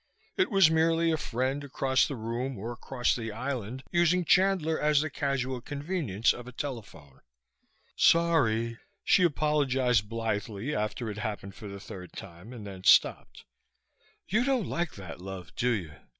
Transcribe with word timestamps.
It 0.35 0.49
was 0.49 0.71
merely 0.71 1.11
a 1.11 1.15
friend, 1.15 1.63
across 1.63 2.07
the 2.07 2.15
room 2.15 2.57
or 2.57 2.71
across 2.71 3.15
the 3.15 3.31
island, 3.31 3.83
using 3.91 4.25
Chandler 4.25 4.79
as 4.81 5.01
the 5.01 5.11
casual 5.11 5.61
convenience 5.61 6.33
of 6.33 6.47
a 6.47 6.51
telephone. 6.51 7.19
"Sorry," 7.95 8.79
she 9.03 9.21
apologized 9.21 10.09
blithely 10.09 10.73
after 10.73 11.07
it 11.11 11.19
happened 11.19 11.53
for 11.53 11.67
the 11.67 11.79
third 11.79 12.13
time, 12.13 12.51
and 12.51 12.65
then 12.65 12.83
stopped. 12.83 13.45
"You 14.27 14.43
don't 14.43 14.65
like 14.65 14.93
that, 14.93 15.21
love, 15.21 15.53
do 15.55 15.69
you?" 15.69 15.91